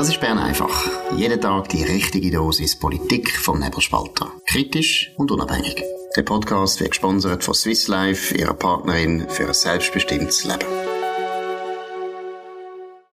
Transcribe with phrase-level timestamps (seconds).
[0.00, 0.88] Das ist Bern einfach.
[1.14, 4.32] Jeden Tag die richtige Dosis Politik vom Nebelspalter.
[4.46, 5.84] Kritisch und unabhängig.
[6.16, 10.64] Der Podcast wird gesponsert von Swiss Life, ihrer Partnerin für ein selbstbestimmtes Leben.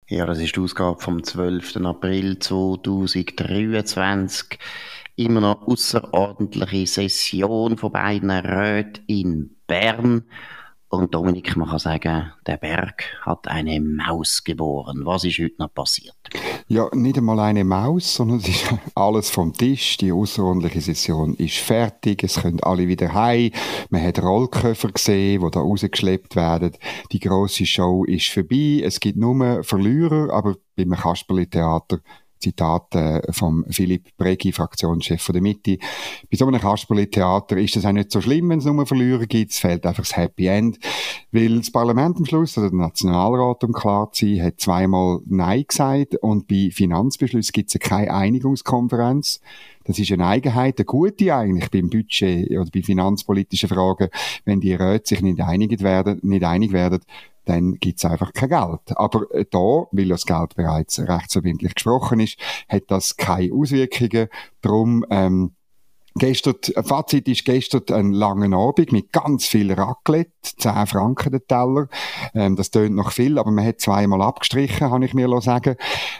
[0.08, 1.76] Ja, das ist die Ausgabe vom 12.
[1.84, 4.58] April 2023.
[5.18, 10.24] Immer noch außerordentliche Session von beiden Räten in Bern.
[10.90, 15.02] Und Dominik, man kann sagen, der Berg hat eine Maus geboren.
[15.04, 16.16] Was ist heute noch passiert?
[16.70, 19.98] Ja, nicht einmal eine Maus, sondern es ist alles vom Tisch.
[19.98, 22.24] Die außerordentliche Session ist fertig.
[22.24, 23.52] Es können alle wieder heim.
[23.90, 26.72] Man hat Rollköffer gesehen, die da rausgeschleppt werden.
[27.12, 28.82] Die große Show ist vorbei.
[28.82, 32.00] Es gibt nur Verlierer, aber beim Kasperli-Theater
[32.40, 35.78] Zitat äh, vom Philipp Bregi, Fraktionschef von der Mitte.
[36.30, 39.52] Bei so einem Kasperli-Theater ist es auch nicht so schlimm, wenn es nur Verlierer gibt.
[39.52, 40.80] Es fehlt einfach das Happy End.
[41.32, 45.66] Weil das Parlament am Schluss, oder der Nationalrat, um klar zu sein, hat zweimal Nein
[45.68, 49.42] gesagt und bei Finanzbeschlüssen gibt es keine Einigungskonferenz.
[49.86, 54.10] Das ist eine Eigenheit, eine gute eigentlich beim Budget oder bei finanzpolitischen Fragen,
[54.44, 57.00] wenn die Räte sich nicht einig werden, nicht einig werden,
[57.48, 58.98] dann gibt's einfach kein Geld.
[58.98, 62.38] Aber äh, da, weil das Geld bereits rechtsverbindlich gesprochen ist,
[62.70, 64.28] hat das keine Auswirkungen.
[64.62, 65.54] Darum ähm,
[66.18, 71.90] Gestern, Fazit ist gestern ein langer Abend mit ganz viel Raclette, 10 Franken der Teller.
[72.34, 75.76] Ähm, das tönt noch viel, aber man hat zweimal abgestrichen, kann ich mir sagen.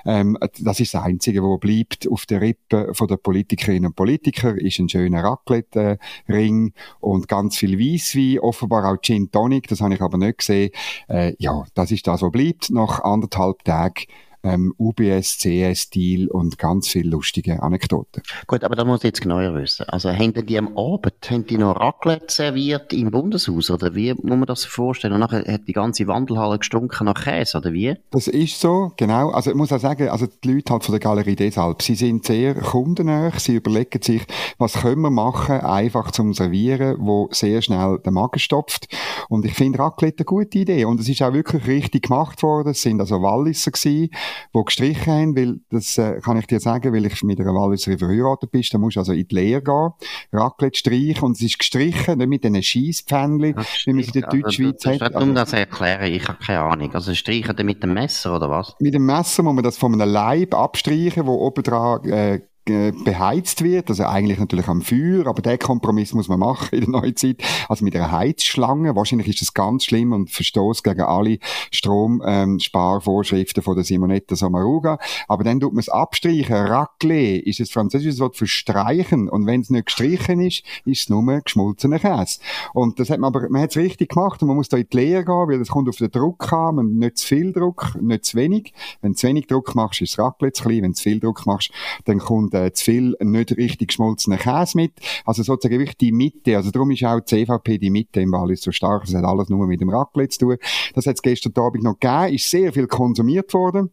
[0.06, 4.56] Ähm, das ist das Einzige, was bleibt auf der Rippe von der Politikerinnen und Politiker,
[4.56, 10.02] ist ein schöner Raclette-Ring und ganz viel Weisswein, offenbar auch Gin Tonic, das habe ich
[10.02, 10.72] aber nicht gesehen.
[11.08, 12.70] Äh, ja, das ist das, was bleibt.
[12.70, 14.06] Nach anderthalb Tagen
[14.48, 18.24] ähm, UBS, CS-Deal und ganz viele lustige Anekdoten.
[18.48, 19.88] Gut, aber da muss ich jetzt genauer wissen.
[19.90, 23.70] Also, haben die am Abend, haben die noch Raclette serviert im Bundeshaus?
[23.70, 25.14] Oder wie muss man das vorstellen?
[25.14, 27.96] Und nachher hat die ganze Wandelhalle gestunken nach Käse, oder wie?
[28.12, 29.30] Das ist so, genau.
[29.32, 32.26] Also, ich muss auch sagen, also die Leute halt von der Galerie deshalb, sie sind
[32.26, 34.26] sehr kundennah, sie überlegen sich,
[34.58, 38.88] was können wir machen, einfach zum Servieren, wo sehr schnell den Magen stopft.
[39.30, 40.86] Und ich finde Raclette eine gute Idee.
[40.86, 42.70] Und es ist auch wirklich richtig gemacht worden.
[42.70, 44.10] Es sind also Walliser gewesen,
[44.54, 48.00] die gestrichen haben, weil, das äh, kann ich dir sagen, weil ich mit einer Walliserin
[48.00, 49.92] verheiratet bin, da musst du also in die Lehre gehen,
[50.32, 53.56] Raclette streichen und es ist gestrichen, nicht mit diesen Scheisspfännchen,
[53.86, 55.16] wie man es in der also, Deutschschweiz hat.
[55.16, 56.94] Also, um das erklären, ich habe keine Ahnung.
[56.94, 58.76] Also streichen mit dem Messer oder was?
[58.80, 63.64] Mit dem Messer muss man das von einem Leib abstreichen, wo oben dran äh, beheizt
[63.64, 67.42] wird, also eigentlich natürlich am Feuer, aber der Kompromiss muss man machen in der Neuzeit,
[67.68, 68.96] also mit einer Heizschlange.
[68.96, 71.40] Wahrscheinlich ist das ganz schlimm und verstoßt gegen alle
[71.72, 75.00] Stromsparvorschriften ähm, von der Simonetta Sommaruga.
[75.28, 76.56] Aber dann tut man es abstreichen.
[76.56, 79.30] Raclé ist das französische Wort für streichen.
[79.30, 82.40] Und wenn es nicht gestrichen ist, ist es nur geschmolzener Käse.
[82.74, 84.88] Und das hat man aber, man hat es richtig gemacht und man muss da in
[84.92, 87.98] die Lehre gehen, weil das kommt auf den Druck an, und nicht zu viel Druck,
[88.02, 88.74] nicht zu wenig.
[89.02, 90.84] Wenn du zu wenig Druck machst, ist das Raclette zu klein.
[90.84, 91.72] Wenn du zu viel Druck machst,
[92.06, 94.94] dann kommt äh, zu viel nicht richtig geschmolzenen Käse mit.
[95.26, 96.56] Also sozusagen wirklich die Mitte.
[96.56, 99.06] Also darum ist auch die CVP die Mitte im Wallis so stark.
[99.06, 100.58] Das hat alles nur mit dem Raclette zu tun.
[100.94, 102.36] Das hat es gestern Abend noch gegeben.
[102.36, 103.92] Ist sehr viel konsumiert worden.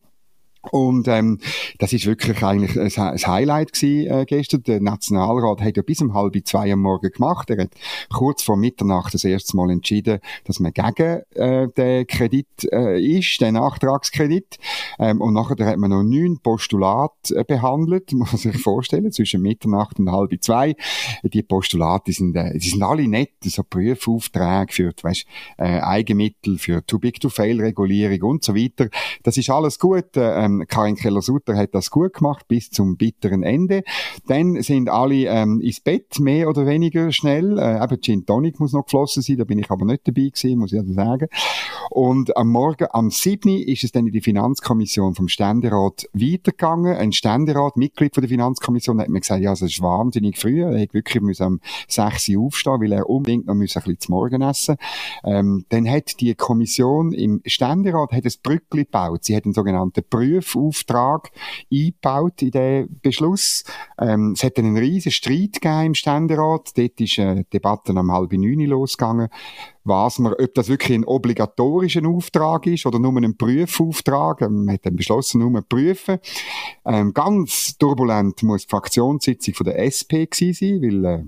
[0.70, 1.38] Und ähm,
[1.78, 4.62] das ist wirklich eigentlich ein, Highlight gewesen, äh, gestern.
[4.64, 7.50] Der Nationalrat hat ja bis um halb zwei am Morgen gemacht.
[7.50, 7.70] Er hat
[8.12, 13.40] kurz vor Mitternacht das erste Mal entschieden, dass man gegen äh, den Kredit äh, ist,
[13.40, 14.58] den Nachtragskredit.
[14.98, 19.42] Ähm, und nachher hat man noch neun Postulate äh, behandelt, muss man sich vorstellen, zwischen
[19.42, 20.74] Mitternacht und halb zwei.
[21.22, 25.26] Die Postulate, sind, äh, die sind alle nett, so Prüfaufträge für, weißt,
[25.58, 28.88] äh, Eigenmittel, für Too-Big-to-Fail-Regulierung und so weiter.
[29.22, 30.16] Das ist alles gut.
[30.16, 33.82] Äh, ähm, Karin Keller-Sutter hat das gut gemacht bis zum bitteren Ende.
[34.26, 37.58] Dann sind alle ähm, ins Bett, mehr oder weniger schnell.
[37.58, 40.58] Äh, eben Gin Tonic muss noch geflossen sein, da bin ich aber nicht dabei gewesen,
[40.58, 41.28] muss ich also sagen.
[41.90, 43.50] Und am Morgen, am 7.
[43.58, 46.96] ist es dann in die Finanzkommission vom Ständerat weitergegangen.
[46.96, 50.62] Ein Ständerat, Mitglied von der Finanzkommission, hat mir gesagt, ja, das ist wahnsinnig früh.
[50.62, 52.30] Er hätte wirklich müssen am 6.
[52.30, 54.76] Uhr aufstehen, weil er unbedingt noch müssen ein bisschen zu Morgen essen.
[55.24, 59.24] Ähm, dann hat die Kommission im Ständerat hat ein Brückli gebaut.
[59.24, 61.30] Sie hat einen sogenannten Prüf Prüfauftrag
[61.72, 63.64] eingebaut in den Beschluss.
[63.98, 66.76] Ähm, es hat einen riesen Streit gegeben im Ständerat.
[66.76, 69.28] Dort ist eine äh, Debatte am halb neun losgegangen.
[69.84, 74.42] Was man, ob das wirklich ein obligatorischer Auftrag ist oder nur ein Prüfauftrag.
[74.42, 76.18] Ähm, man hat dann beschlossen, nur prüfen.
[76.84, 81.24] Ähm, ganz turbulent muss die Fraktionssitzung von der SP gewesen sein, weil äh,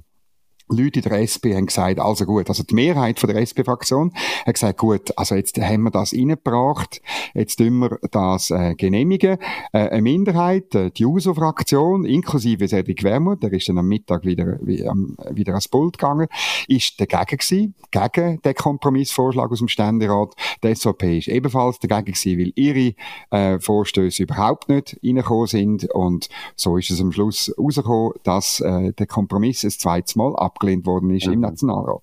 [0.69, 4.13] Leute in der SP haben gesagt, also gut, also die Mehrheit von der SP-Fraktion
[4.45, 7.01] hat gesagt, gut, also jetzt haben wir das reingebracht,
[7.35, 9.39] jetzt tun wir das äh, genehmigen.
[9.73, 14.59] Äh, eine Minderheit, äh, die USO-Fraktion, inklusive Cedric Wermuth, der ist dann am Mittag wieder,
[14.61, 16.27] wie, ähm, wieder ans Pult gegangen,
[16.67, 20.35] ist dagegen gewesen, gegen den Kompromissvorschlag aus dem Ständerat.
[20.65, 22.95] Die SVP ist ebenfalls dagegen gewesen, weil ihre
[23.31, 28.93] äh, Vorstöße überhaupt nicht reingekommen sind und so ist es am Schluss rausgekommen, dass äh,
[28.93, 31.35] der Kompromiss ein zweites Mal ab abgelehnt worden ist mhm.
[31.35, 32.03] im Nationalrat.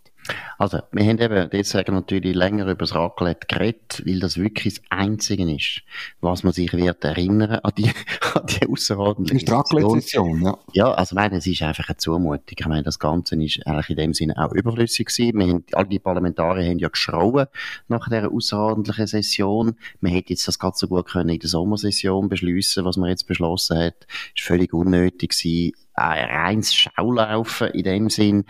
[0.57, 4.83] Also, wir haben eben deswegen natürlich länger über das Raclette geredet, weil das wirklich das
[4.89, 5.81] Einzige ist,
[6.21, 7.91] was man sich wird erinnern an die,
[8.33, 10.57] an die außerordentliche Raclette-Session, ja.
[10.71, 12.55] Ja, also, ich meine, es ist einfach eine Zumutung.
[12.57, 15.39] Ich meine, das Ganze ist eigentlich in dem Sinne auch überflüssig gewesen.
[15.39, 17.47] Wir haben, all die Parlamentarier haben ja geschrauen
[17.89, 19.75] nach dieser außerordentlichen Session.
[19.99, 23.27] Man hätte jetzt das ganz so gut können in der Sommersession beschließen, was man jetzt
[23.27, 24.07] beschlossen hat.
[24.35, 28.45] Ist völlig unnötig gewesen reines Schaulaufen in dem Sinn.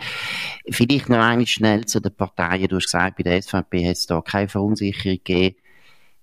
[0.70, 2.68] Vielleicht noch einmal schnell zu den Parteien.
[2.68, 5.56] Du hast gesagt, bei der SVP hat es da keine Verunsicherung gegeben.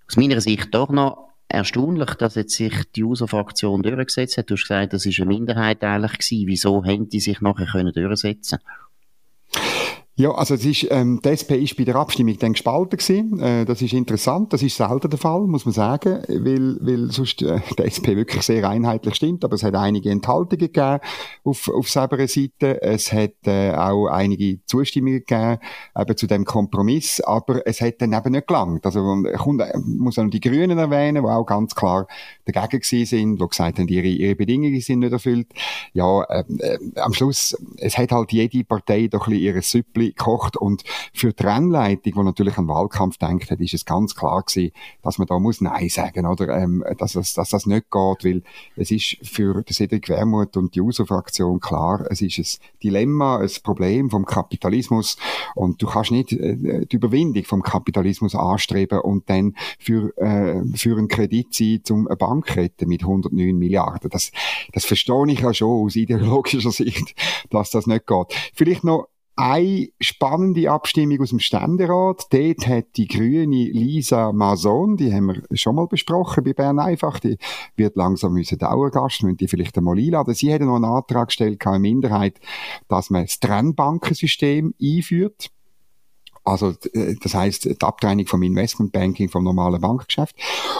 [0.08, 4.50] Aus meiner Sicht doch noch erstaunlich, dass jetzt sich die USO-Fraktion durchgesetzt hat.
[4.50, 6.46] Du hast gesagt, das ist eine Minderheit eigentlich gewesen.
[6.46, 8.91] Wieso haben die sich nachher können durchsetzen können?
[10.14, 13.40] Ja, also es ist, ähm, die SP ist bei der Abstimmung dann gespalten gewesen.
[13.40, 14.52] Äh, das ist interessant.
[14.52, 18.42] Das ist selten der Fall, muss man sagen, weil, weil sonst äh, die SP wirklich
[18.42, 19.42] sehr einheitlich stimmt.
[19.42, 20.98] Aber es hat einige Enthaltungen gegeben
[21.44, 22.82] auf, auf selber Seite.
[22.82, 25.58] Es hat äh, auch einige Zustimmungen gegeben
[25.98, 27.22] eben zu dem Kompromiss.
[27.22, 28.84] Aber es hat dann eben nicht gelangt.
[28.84, 29.00] Also
[29.38, 32.06] kommt, muss auch noch die Grünen erwähnen, die auch ganz klar
[32.44, 35.48] dagegen gewesen sind, die gesagt haben, ihre, ihre Bedingungen sind nicht erfüllt.
[35.94, 40.01] Ja, äh, äh, am Schluss, es hat halt jede Partei doch ein bisschen ihre Süppli
[40.02, 40.14] Süppli.
[40.58, 40.82] Und
[41.12, 44.72] für die Rennleitung, die natürlich an Wahlkampf denkt hat, ist es ganz klar gewesen,
[45.02, 48.42] dass man da muss Nein sagen, oder, ähm, dass, das, dass das nicht geht, weil
[48.76, 54.10] es ist für Cedric Wermuth und die USO-Fraktion klar, es ist ein Dilemma, ein Problem
[54.10, 55.16] vom Kapitalismus
[55.54, 60.96] und du kannst nicht äh, die Überwindung vom Kapitalismus anstreben und dann für, äh, für
[60.96, 64.10] einen Kredit sein, zum eine Bank retten mit 109 Milliarden.
[64.10, 64.32] Das,
[64.72, 67.14] das verstehe ich ja schon aus ideologischer Sicht,
[67.50, 68.26] dass das nicht geht.
[68.54, 72.26] Vielleicht noch eine spannende Abstimmung aus dem Ständerat.
[72.32, 77.18] Dort hat die grüne Lisa Mason, die haben wir schon mal besprochen bei Bern einfach,
[77.18, 77.38] die
[77.76, 80.34] wird langsam müssen Dauergast, müssen die vielleicht einmal einladen.
[80.34, 82.40] Sie hat noch einen Antrag gestellt, keine Minderheit,
[82.88, 85.50] dass man das Trennbankensystem einführt.
[86.44, 90.34] Also, äh, das heißt, die Abtrennung vom Investmentbanking vom normalen Bankgeschäft.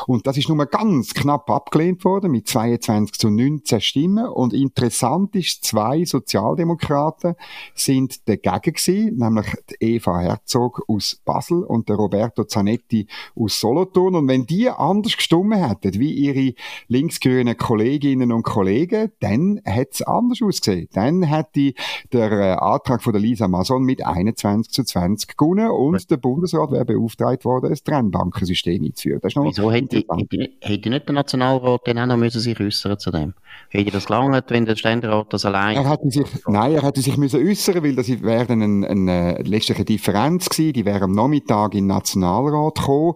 [0.07, 4.27] Und das ist nur ganz knapp abgelehnt worden mit 22 zu 19 Stimmen.
[4.27, 7.35] Und interessant ist, zwei Sozialdemokraten
[7.75, 9.47] sind dagegen gewesen, nämlich
[9.79, 13.07] Eva Herzog aus Basel und der Roberto Zanetti
[13.37, 14.17] aus Solothurn.
[14.17, 16.55] Und wenn die anders gestimmt hätten, wie ihre
[16.89, 20.89] linksgrünen Kolleginnen und Kollegen, dann hätte es anders ausgesehen.
[20.93, 21.75] Dann hätte
[22.13, 26.17] der äh, Antrag von der Lisa Mason mit 21 zu 20 gut gewonnen und der
[26.17, 29.21] Bundesrat wäre beauftragt worden, ein Trennbankensystem einzuführen.
[29.23, 30.05] Das ist noch Wieso hätte,
[30.61, 33.35] hätte, nicht der Nationalrat dann auch noch müssen sich äußern zu dem?
[33.69, 35.77] Hätte das gelangt, wenn der Ständerat das allein...
[35.77, 39.43] Er hätte sich, nein, er hätte sich müssen äußern, weil das wäre dann eine, eine
[39.43, 43.15] letztliche Differenz gewesen, die wäre am Nachmittag in den Nationalrat gekommen.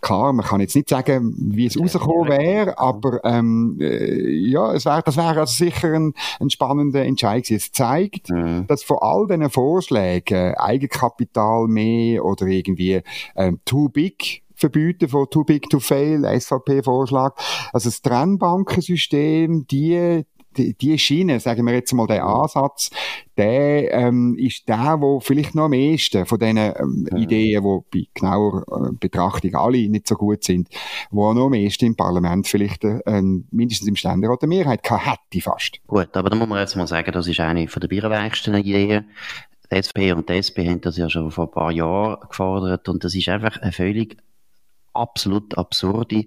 [0.00, 4.84] Klar, man kann jetzt nicht sagen, wie es rausgekommen wäre, aber ähm, äh, ja, es
[4.84, 7.56] wäre, das wäre also sicher ein, ein spannender Entscheid gewesen.
[7.56, 8.66] Es zeigt, mhm.
[8.66, 13.00] dass von all diesen Vorschlägen, Eigenkapital, Mal mehr oder irgendwie
[13.36, 17.34] ähm, too big verbieten von too big to fail, SVP-Vorschlag.
[17.72, 20.24] Also das Trennbankensystem, die
[20.56, 22.90] die, die Schiene, sagen wir jetzt mal, der Ansatz,
[23.36, 27.18] der ähm, ist der, wo vielleicht noch am ehesten von diesen ähm, ja.
[27.18, 30.68] Ideen, die bei genauer äh, Betrachtung alle nicht so gut sind,
[31.10, 35.42] wo noch am ehesten im Parlament vielleicht äh, mindestens im Ständerat eine Mehrheit gehabt hätte
[35.42, 35.80] fast.
[35.86, 39.06] Gut, aber da muss man jetzt mal sagen, das ist eine von der bierweichsten Ideen.
[39.70, 43.04] Die SP und die SP haben das ja schon vor ein paar Jahren gefordert und
[43.04, 44.16] das ist einfach eine völlig
[44.92, 46.24] absolut absurde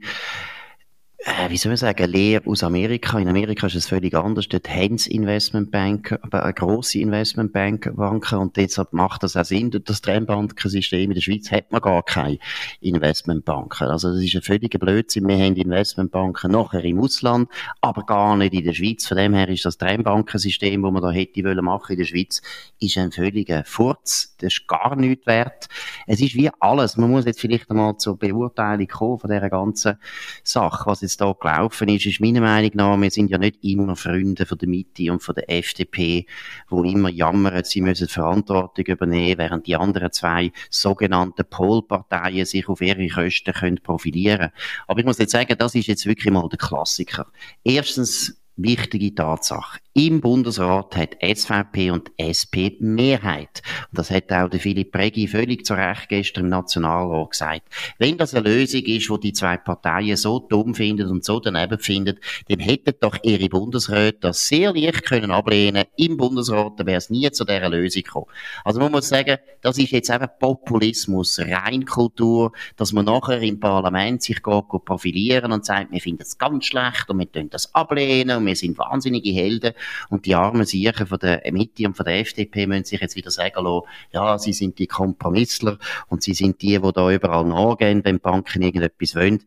[1.27, 3.19] äh, wie soll man sagen, Lehre aus Amerika.
[3.19, 4.47] In Amerika ist es völlig anders.
[4.47, 9.69] Dort haben sie Investmentbanker, aber grosse Investmentbanker und deshalb macht das auch Sinn.
[9.69, 12.39] Durch das Trennbankensystem in der Schweiz hat man gar keine
[12.79, 13.89] Investmentbanker.
[13.89, 15.27] Also das ist ein völliger Blödsinn.
[15.27, 17.49] Wir haben Investmentbanker nachher im Ausland,
[17.81, 19.05] aber gar nicht in der Schweiz.
[19.05, 22.41] Von dem her ist das Trennbankensystem, das man da hätte wollen machen in der Schweiz,
[22.79, 24.35] ist ein völliger Furz.
[24.39, 25.67] Das ist gar nichts wert.
[26.05, 26.95] Es ist wie alles.
[26.95, 29.97] Man muss jetzt vielleicht einmal zur Beurteilung kommen von dieser ganzen
[30.43, 33.95] Sache, was jetzt da gelaufen ist, ist meiner Meinung nach, wir sind ja nicht immer
[33.95, 36.25] Freunde von der Mitte und von der FDP,
[36.69, 42.81] wo immer jammern, sie müssen Verantwortung übernehmen, während die anderen zwei sogenannten Polparteien sich auf
[42.81, 44.51] ihre Kosten können profilieren.
[44.87, 47.27] Aber ich muss jetzt sagen, das ist jetzt wirklich mal der Klassiker.
[47.63, 49.79] Erstens wichtige Tatsache.
[49.93, 53.63] Im Bundesrat hat SVP und SP Mehrheit.
[53.89, 57.63] Und das hat auch der Philipp Regi völlig zu Recht gestern im Nationalrat gesagt.
[57.97, 61.79] Wenn das eine Lösung ist, wo die zwei Parteien so dumm finden und so daneben
[61.79, 67.09] finden, dann hätten doch ihre Bundesräte das sehr leicht können ablehnen im Bundesrat, wäre es
[67.09, 68.27] nie zu dieser Lösung gekommen.
[68.63, 74.21] Also man muss sagen, das ist jetzt einfach Populismus, Reinkultur, dass man nachher im Parlament
[74.21, 78.46] sich geht, profilieren und sagt, wir finden es ganz schlecht und wir tun das ablehnen
[78.47, 79.73] wir sind wahnsinnige Helden
[80.09, 83.31] und die armen Siechen von der Mitte und von der FDP müssen sich jetzt wieder
[83.31, 85.77] sagen lassen, ja, sie sind die Kompromissler
[86.07, 89.43] und sie sind die, die da überall nachgehen, wenn Banken irgendetwas wollen.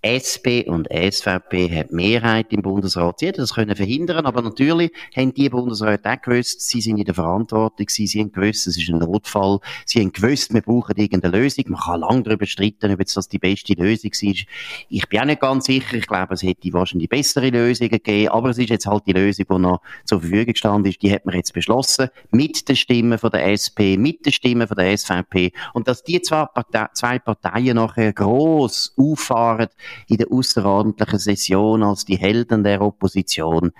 [0.00, 3.18] SP und SVP hat Mehrheit im Bundesrat.
[3.18, 7.04] Sie hätten das können verhindern, aber natürlich haben die Bundesräte auch gewusst, sie sind in
[7.04, 11.36] der Verantwortung sie haben gewusst, es ist ein Notfall, sie haben gewusst, wir brauchen irgendeine
[11.36, 11.64] Lösung.
[11.68, 14.44] Man kann lange darüber streiten, ob das die beste Lösung ist.
[14.88, 18.50] Ich bin auch nicht ganz sicher, ich glaube, es hätte wahrscheinlich bessere Lösungen gegeben, aber
[18.50, 21.34] es ist jetzt halt die Lösung, die noch zur Verfügung gestanden ist, die hat man
[21.34, 25.88] jetzt beschlossen, mit den Stimmen von der SP, mit den Stimmen von der SVP und
[25.88, 29.68] dass die zwei, Partei zwei Parteien nachher gross auffahren,
[30.08, 33.72] in der außerordentlichen Session als die Helden der Opposition.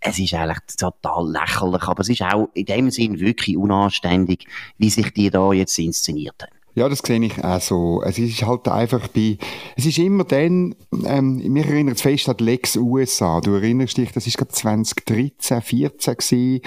[0.00, 4.46] Es ist eigentlich total lächerlich, aber es ist auch in dem Sinn wirklich unanständig,
[4.78, 6.55] wie sich die da jetzt inszeniert haben.
[6.76, 8.02] Ja, das sehe ich auch so.
[8.04, 9.38] Es ist halt einfach bei,
[9.76, 10.74] es ist immer dann,
[11.06, 13.40] ähm, mich erinnert es fest an Lex USA.
[13.40, 16.60] Du erinnerst dich, das ist gerade 2013, 14 gewesen.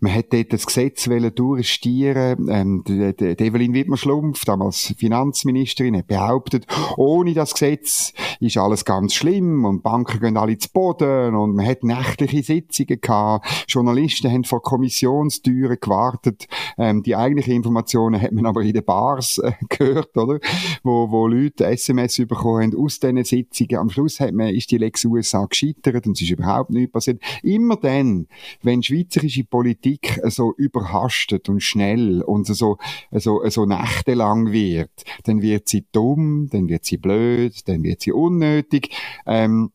[0.00, 6.66] Man hat dort das Gesetz durchstieren ähm, Evelyn Wittmer-Schlumpf, damals Finanzministerin, hat behauptet,
[6.96, 11.66] ohne das Gesetz ist alles ganz schlimm und Banken gehen alle zu Boden und man
[11.66, 13.46] hat nächtliche Sitzungen gehabt.
[13.68, 16.48] Journalisten haben vor Kommissionstüren gewartet.
[16.76, 20.40] Ähm, die eigentlichen Informationen hat man aber in den Bars äh, gehört, oder?
[20.82, 23.76] Wo, wo Leute SMS bekommen haben aus diesen Sitzungen.
[23.76, 27.22] Am Schluss hat man, ist die Lex USA gescheitert und es ist überhaupt nichts passiert.
[27.42, 28.26] Immer dann,
[28.62, 32.78] wenn schweizerische Politik so überhastet und schnell und so,
[33.10, 34.90] so, so nächtelang wird,
[35.24, 38.90] dann wird sie dumm, dann wird sie blöd, dann wird sie unnötig.
[39.26, 39.70] Ähm,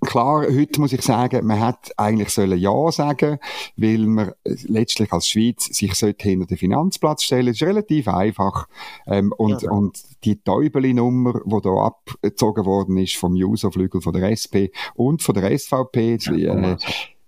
[0.00, 3.38] Klar, heute muss ich sagen, man hätte eigentlich sollen Ja sagen,
[3.76, 7.48] weil man letztlich als Schweiz sich sollte hinter den Finanzplatz stellen.
[7.48, 8.66] Das ist relativ einfach.
[9.06, 14.30] Ähm, und, ja, und die Täubeli-Nummer, die da abgezogen worden ist vom Userflügel von der
[14.32, 16.76] SP und von der SVP, ja, äh,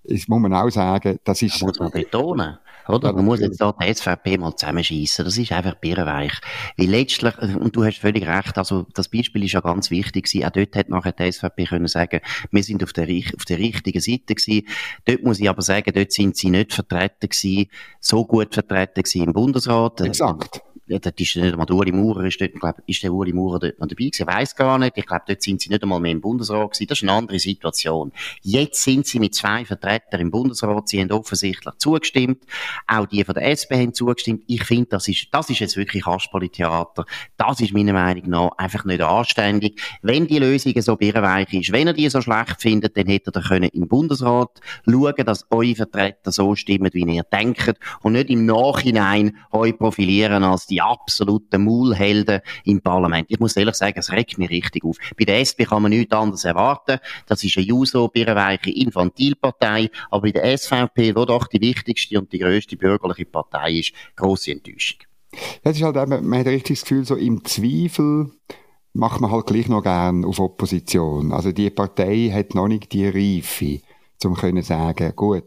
[0.04, 1.54] das muss man auch sagen, das ist...
[1.54, 2.58] Das muss man betonen.
[2.88, 3.12] Oder?
[3.12, 5.24] Man muss jetzt da die SVP mal zusammenschießen.
[5.24, 6.32] Das ist einfach birrenweich.
[6.76, 10.46] Weil letztlich, und du hast völlig recht, also das Beispiel ist ja ganz wichtig gewesen.
[10.46, 12.20] Auch dort hat nachher die SVP können sagen,
[12.50, 14.66] wir sind auf der, auf der richtigen Seite gewesen.
[15.04, 17.66] Dort muss ich aber sagen, dort sind sie nicht vertreten gewesen,
[18.00, 20.00] so gut vertreten gewesen im Bundesrat.
[20.00, 23.32] Exakt ja, dort ist nicht einmal der Uli Maurer, ist, dort, glaub, ist der Uli
[23.32, 24.22] Maurer dort noch dabei gewesen?
[24.22, 24.98] Ich weiss gar nicht.
[24.98, 26.86] Ich glaube, dort sind sie nicht einmal mehr im Bundesrat gewesen.
[26.88, 28.10] Das ist eine andere Situation.
[28.42, 30.88] Jetzt sind sie mit zwei Vertretern im Bundesrat.
[30.88, 32.42] Sie haben offensichtlich zugestimmt.
[32.88, 34.42] Auch die von der SP haben zugestimmt.
[34.48, 37.04] Ich finde, das ist, das ist jetzt wirklich Kasperli-Theater.
[37.36, 39.80] Das ist meiner Meinung nach einfach nicht anständig.
[40.02, 43.42] Wenn die Lösung so birrenweich ist, wenn ihr die so schlecht findet, dann hättet ihr
[43.42, 48.46] können im Bundesrat schauen, dass eure Vertreter so stimmen, wie ihr denkt und nicht im
[48.46, 53.26] Nachhinein euch profilieren als die absoluten Maulhelden im Parlament.
[53.30, 54.96] Ich muss ehrlich sagen, es regt mich richtig auf.
[55.18, 56.98] Bei der SP kann man nichts anderes erwarten.
[57.26, 59.90] Das ist eine Juso, birrenweiche Infantilpartei.
[60.10, 64.52] Aber bei der SVP, wo doch die wichtigste und die grösste bürgerliche Partei ist, grosse
[64.52, 64.98] Enttäuschung.
[65.62, 68.30] Es ist halt man hat richtig das Gefühl, so im Zweifel
[68.94, 71.32] macht man halt gleich noch gern auf Opposition.
[71.32, 73.80] Also die Partei hat noch nicht die Reife,
[74.24, 75.44] um können sagen, gut,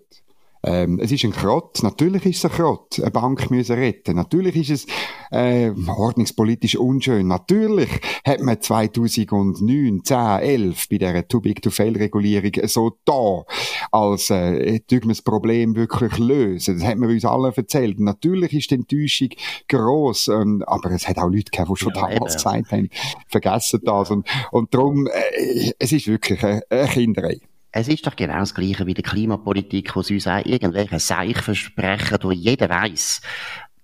[0.66, 1.84] ähm, es ist ein Krott.
[1.84, 4.16] Natürlich ist es ein Krott, eine Bank müssen retten.
[4.16, 4.88] Natürlich ist es
[5.32, 7.28] äh, ordnungspolitisch unschön.
[7.28, 7.90] Natürlich
[8.26, 13.44] hat man 2009, 10, 11 bei dieser Too-Big-to-Fail-Regulierung so da,
[13.92, 16.80] als äh, man das Problem wirklich lösen.
[16.80, 18.00] Das hat man uns alle erzählt.
[18.00, 19.30] Natürlich ist die Enttäuschung
[19.68, 22.44] gross, ähm, aber es hat auch Leute gegeben, die schon ja, damals eben.
[22.44, 22.90] gesagt haben,
[23.28, 24.12] vergessen das.
[24.12, 27.40] Und, und darum, äh, es ist wirklich eine, eine Kinderei.
[27.78, 31.36] Es ist doch genau das Gleiche wie die Klimapolitik, wo sie uns auch irgendwelche Seich
[31.42, 33.20] versprechen, wo jeder weiß,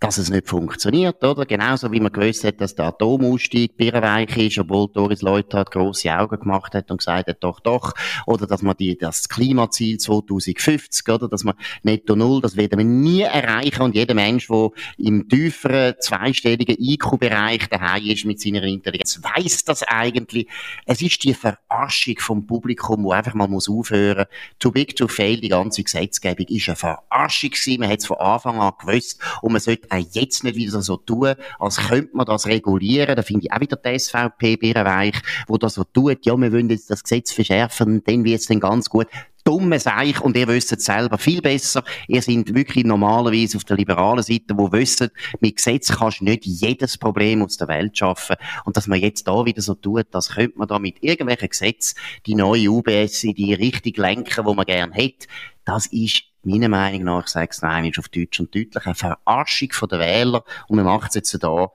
[0.01, 1.46] dass es nicht funktioniert, oder?
[1.46, 6.39] Genauso wie man gewusst hat, dass der Atomausstieg birrenweich ist, obwohl Doris Leuthard grosse Augen
[6.39, 7.93] gemacht hat und gesagt hat, doch, doch.
[8.25, 11.29] Oder dass man die, das Klimaziel 2050, oder?
[11.29, 11.53] Dass man
[11.84, 17.70] netto null, das werden wir nie erreichen und jeder Mensch, der im tieferen, zweistelligen IQ-Bereich
[17.70, 20.48] daheim ist mit seiner Intelligenz, weiß das eigentlich.
[20.88, 24.25] Es ist die Verarschung vom Publikum, wo einfach mal muss aufhören.
[24.58, 27.79] Too big to fail, die ganze Gesetzgebung ist eine Verarschung gewesen.
[27.81, 30.98] Man hat es von Anfang an gewusst und man sollte auch jetzt nicht wieder so
[30.98, 33.15] tun, als könnte man das regulieren.
[33.15, 36.69] Da finde ich auch wieder die SVP birrenweich, wo das so tut, ja, wir wollen
[36.69, 39.07] jetzt das Gesetz verschärfen, dann wird es dann ganz gut.
[39.43, 41.83] dumme Seich und ihr wisst es selber viel besser.
[42.07, 46.45] Ihr seid wirklich normalerweise auf der liberalen Seite, wo wisst, mit Gesetz kannst du nicht
[46.45, 48.36] jedes Problem aus der Welt schaffen.
[48.65, 51.98] Und dass man jetzt da wieder so tut, das könnte man da mit irgendwelchen Gesetzen
[52.25, 55.27] die neue UBS in die Richtung lenken, wo man gerne hätte.
[55.65, 58.95] Das ist meiner Meinung nach, ich sage es noch einmal auf Deutsch und deutlich, eine
[58.95, 61.71] Verarschung der Wähler und man macht es jetzt da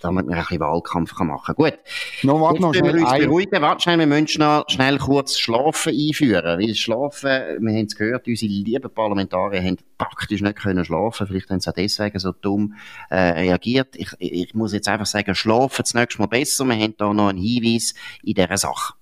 [0.00, 1.54] damit wir ein bisschen Wahlkampf machen kann.
[1.56, 1.78] Gut.
[2.22, 3.62] No, warte noch, wir uns beruhigen.
[3.62, 6.58] Warte schnell, wir müssen schnell, schnell kurz Schlafen einführen.
[6.58, 7.28] Weil Schlafen,
[7.60, 11.26] wir haben es gehört, unsere lieben Parlamentarier haben praktisch nicht können schlafen.
[11.26, 12.74] Vielleicht haben sie auch deswegen so dumm
[13.10, 13.94] äh, reagiert.
[13.96, 16.64] Ich, ich muss jetzt einfach sagen, schlafen das nächste Mal besser.
[16.64, 18.94] Wir haben da noch einen Hinweis in dieser Sache.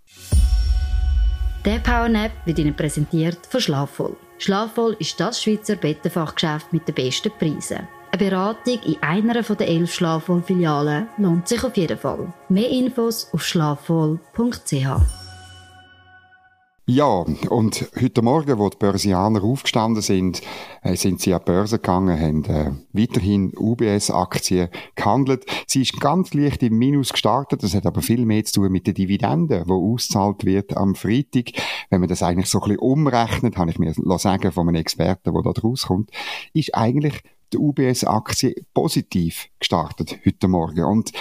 [1.69, 4.17] Der Powernap wird Ihnen präsentiert von Schlafvoll.
[4.39, 7.87] Schlafvoll ist das Schweizer Bettenfachgeschäft mit den besten Preisen.
[8.11, 12.33] Eine Beratung in einer der elf Schlafwohl-Filialen lohnt sich auf jeden Fall.
[12.49, 15.28] Mehr Infos auf schlafwohl.ch.
[16.91, 20.41] Ja, und heute Morgen, wo die Börsianer aufgestanden sind,
[20.81, 25.45] äh, sind sie an die Börse gegangen, haben äh, weiterhin UBS-Aktien gehandelt.
[25.67, 28.87] Sie ist ganz leicht im Minus gestartet, das hat aber viel mehr zu tun mit
[28.87, 31.51] den Dividenden, die ausgezahlt wird am Freitag.
[31.91, 35.35] Wenn man das eigentlich so ein bisschen umrechnet, habe ich mir sagen von einem Experten,
[35.35, 36.11] der da rauskommt,
[36.55, 37.21] ist eigentlich
[37.53, 40.85] die UBS-Aktie positiv gestartet heute Morgen.
[40.85, 41.13] Und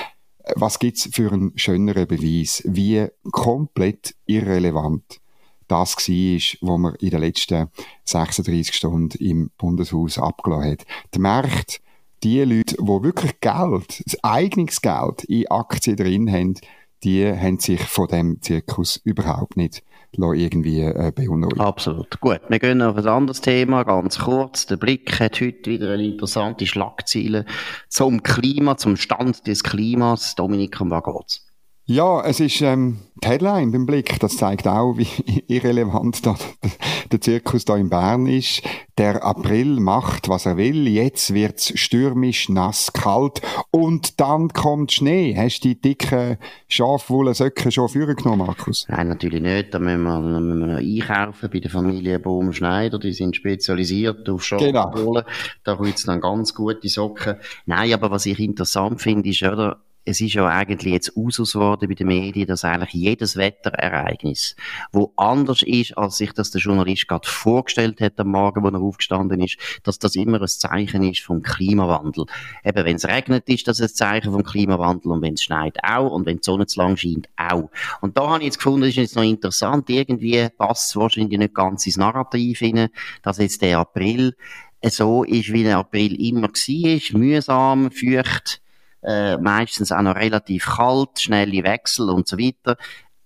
[0.45, 5.19] äh, was gibt's für einen schöneren Beweis, wie komplett irrelevant
[5.67, 7.67] das war, was man in den letzten
[8.05, 10.85] 36 Stunden im Bundeshaus abgelassen hat.
[11.13, 11.79] Die Märkte,
[12.23, 16.55] die Leute, die wirklich Geld, eigenes Geld in Aktien drin haben,
[17.03, 19.83] die haben sich von dem Zirkus überhaupt nicht
[20.13, 21.61] irgendwie äh, beunruhigen.
[21.61, 22.19] Absolut.
[22.19, 24.65] Gut, wir gehen auf ein anderes Thema, ganz kurz.
[24.65, 27.45] Der Blick hat heute wieder eine interessante Schlagzeile
[27.87, 30.33] zum Klima, zum Stand des Klimas.
[30.35, 31.46] Dominik, um was geht's?
[31.89, 34.19] Ja, es ist ähm, die Headline beim Blick.
[34.19, 35.07] Das zeigt auch, wie
[35.47, 36.35] irrelevant da,
[37.13, 38.61] der Zirkus da in Bern ist.
[38.97, 40.85] Der April macht, was er will.
[40.85, 43.41] Jetzt wird's stürmisch, nass, kalt
[43.71, 45.33] und dann kommt Schnee.
[45.37, 48.85] Hast du die dicken Schafwollensöcke schon vorgenommen, Markus?
[48.89, 49.73] Nein, natürlich nicht.
[49.73, 52.99] Da müssen wir, da müssen wir noch einkaufen bei der Familie Baum Schneider.
[52.99, 55.23] Die sind spezialisiert auf Schafwolle.
[55.23, 55.23] Genau.
[55.63, 57.37] Da gibt's dann ganz gute Socken.
[57.65, 61.89] Nein, aber was ich interessant finde, ist, oder, es ist ja eigentlich jetzt Usus geworden
[61.89, 64.55] bei den Medien, dass eigentlich jedes Wetterereignis,
[64.93, 68.79] wo anders ist, als sich das der Journalist gerade vorgestellt hat am Morgen, wo er
[68.79, 72.25] aufgestanden ist, dass das immer ein Zeichen ist vom Klimawandel.
[72.63, 76.11] Eben, wenn es regnet, ist das ein Zeichen vom Klimawandel und wenn es schneit auch
[76.11, 77.69] und wenn die Sonne zu lang scheint auch.
[77.99, 81.37] Und da habe ich jetzt gefunden, das ist jetzt noch interessant, irgendwie passt es wahrscheinlich
[81.37, 82.89] nicht ganz ins Narrativ hinein,
[83.23, 84.37] dass jetzt der April
[84.83, 88.61] so ist, wie der April immer war, mühsam, feucht,
[89.03, 92.77] äh, meistens auch noch relativ kalt, schnelle Wechsel und so weiter.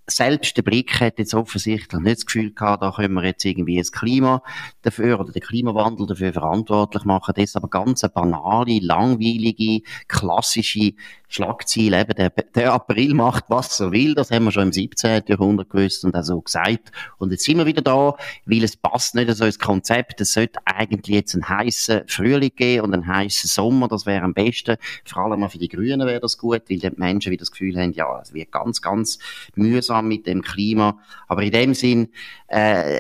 [0.08, 3.78] Selbst der Blick hat jetzt offensichtlich nicht das Gefühl gehabt, da können wir jetzt irgendwie
[3.78, 4.44] das Klima
[4.82, 7.34] dafür oder den Klimawandel dafür verantwortlich machen.
[7.36, 10.94] Das ist aber ganz eine banale, langweilige, klassische
[11.32, 15.24] Schlagziel, eben der, der April macht, was er will, das haben wir schon im 17.
[15.28, 16.92] Jahrhundert gewusst und auch so gesagt.
[17.20, 18.16] Und jetzt sind wir wieder da,
[18.46, 20.20] weil es passt nicht so ins Konzept.
[20.20, 24.34] Es sollte eigentlich jetzt einen heißen Frühling geben und einen heißen Sommer, das wäre am
[24.34, 24.76] besten.
[25.06, 27.80] Vor allem auch für die Grünen wäre das gut, weil die Menschen wieder das Gefühl
[27.80, 29.18] haben, ja, es wird ganz, ganz
[29.56, 31.00] mühsam mit dem Klima.
[31.30, 32.10] Aber in dem Sinn,
[32.48, 33.00] äh,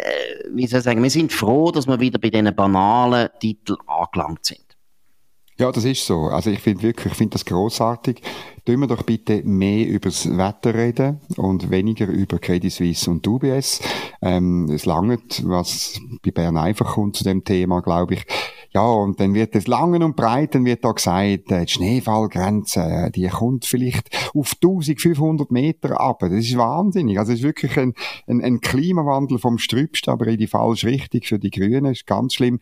[0.54, 4.46] wie soll ich sagen, wir sind froh, dass wir wieder bei diesen banalen Titeln angelangt
[4.46, 4.71] sind.
[5.62, 6.21] Ja, das ist so.
[6.24, 8.19] Also ich finde wirklich, ich finde das großartig.
[8.65, 13.28] Tun wir doch bitte mehr über das Wetter reden und weniger über Credit Suisse und
[13.28, 13.80] UBS.
[14.24, 18.26] Ähm, es langt, was bei Bern einfach kommt zu dem Thema, glaube ich.
[18.74, 23.12] Ja, und dann wird es langen und breiten wird da gesagt, äh, die Schneefallgrenze, äh,
[23.12, 26.20] die kommt vielleicht auf 1500 Meter ab.
[26.20, 27.20] Das ist wahnsinnig.
[27.20, 27.94] Also es ist wirklich ein,
[28.28, 31.84] ein, ein Klimawandel vom Strübst, aber in die falsche Richtung für die Grünen.
[31.84, 32.60] Das ist ganz schlimm.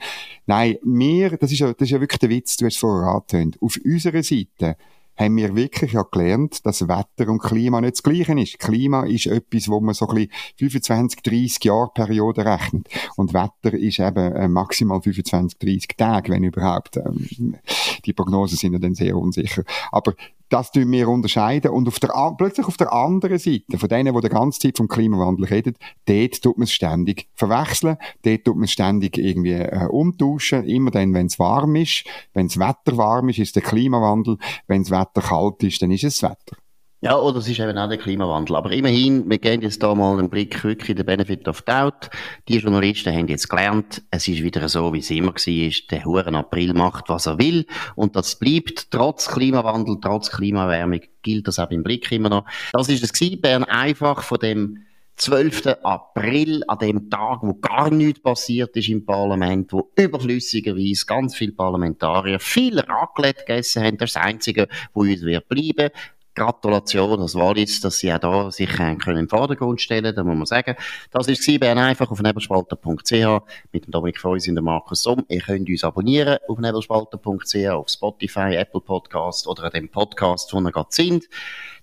[0.48, 3.12] Nein, mir, das ist ja, das ist ja wirklich der Witz, du hast es vorher
[3.12, 3.58] angetönt.
[3.62, 4.78] Auf unserer Seite
[5.20, 8.58] haben wir wirklich ja gelernt, dass Wetter und Klima nicht das Gleiche ist.
[8.58, 12.88] Klima ist etwas, wo man so ein bisschen 25, 30 Jahre Periode rechnet.
[13.18, 16.96] Und Wetter ist eben äh, maximal 25, 30 Tage, wenn überhaupt.
[16.96, 17.58] Ähm,
[18.06, 19.64] die Prognosen sind ja dann sehr unsicher.
[19.92, 20.14] Aber
[20.50, 21.72] das tun wir unterscheiden.
[21.72, 24.88] Und auf der, plötzlich auf der anderen Seite, von denen, die die ganze Zeit vom
[24.88, 29.88] Klimawandel reden, dort tut man es ständig verwechseln, dort tut man es ständig irgendwie äh,
[29.88, 32.06] umtauschen, immer dann, wenn es warm ist.
[32.34, 34.38] Wenn das Wetter warm ist, ist der Klimawandel.
[34.68, 36.58] Wenn das Wetter kalt ist, dann ist es das Wetter.
[37.02, 38.58] Ja, oder es ist eben auch der Klimawandel.
[38.58, 42.10] Aber immerhin, wir gehen jetzt da mal einen Blick wirklich in den Benefit of Doubt.
[42.50, 45.74] Die Journalisten haben jetzt gelernt, es ist wieder so, wie es immer war.
[45.92, 47.66] Der Huren April macht, was er will.
[47.96, 52.46] Und das bleibt trotz Klimawandel, trotz Klimaerwärmung, gilt das auch im Blick immer noch.
[52.74, 53.40] Das ist es gewesen.
[53.40, 54.80] Bern einfach von dem
[55.16, 55.78] 12.
[55.84, 61.52] April, an dem Tag, wo gar nichts passiert ist im Parlament, wo überflüssigerweise ganz viele
[61.54, 63.98] Parlamentarier viel Raclette gegessen haben.
[63.98, 65.92] Das ist das Einzige, wo uns wird bleiben.
[66.40, 70.38] Gratulation als Wallis, dass sie auch da sich äh, können im Vordergrund stellen da muss
[70.38, 70.76] man sagen.
[71.12, 75.26] Das war Bern einfach auf nebelspalter.ch mit dem Dominik Feusi und dem Markus Somm.
[75.28, 80.60] Ihr könnt uns abonnieren auf nebelspalter.ch, auf Spotify, Apple Podcast oder an dem Podcast, wo
[80.60, 81.26] ihr gerade sind.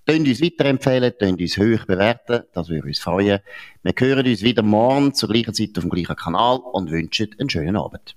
[0.06, 3.40] Könnt uns weiterempfehlen, könnt uns hoch bewerten, das würde uns freuen.
[3.82, 7.50] Wir hören uns wieder morgen zur gleichen Zeit auf dem gleichen Kanal und wünschen einen
[7.50, 8.16] schönen Abend.